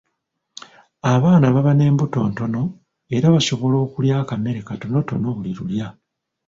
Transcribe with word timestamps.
Abaana 1.13 1.47
baba 1.55 1.71
n'embuto 1.75 2.19
ntono 2.29 2.61
era 3.15 3.27
basobola 3.35 3.75
okulya 3.85 4.15
akamere 4.23 4.59
katonotono 4.69 5.27
buli 5.37 5.51
lulya. 5.57 5.87